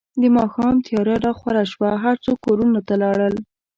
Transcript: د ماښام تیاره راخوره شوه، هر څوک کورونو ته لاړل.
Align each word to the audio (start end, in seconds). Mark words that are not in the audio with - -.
د 0.21 0.23
ماښام 0.37 0.75
تیاره 0.85 1.15
راخوره 1.25 1.63
شوه، 1.71 1.89
هر 2.03 2.15
څوک 2.25 2.37
کورونو 2.45 2.79
ته 2.87 2.93
لاړل. 3.03 3.35